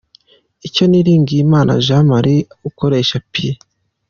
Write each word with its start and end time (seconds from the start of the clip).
Icyo 0.67 0.83
Niringiyimana 0.87 1.71
Jean 1.85 2.05
Marie 2.11 2.47
ukoresha 2.69 3.17
P. 3.31 3.33